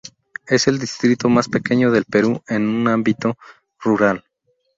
[0.47, 3.37] Es el distrito más pequeño del Perú en un ámbito
[3.79, 4.25] rural.